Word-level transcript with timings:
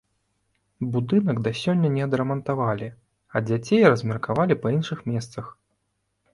Будынак 0.95 1.37
да 1.47 1.51
сёння 1.63 1.91
не 1.99 2.03
адрамантавалі, 2.07 2.89
а 3.35 3.45
дзяцей 3.53 3.87
размеркавалі 3.93 4.61
па 4.67 4.75
іншых 4.81 4.99
месцах. 5.15 5.45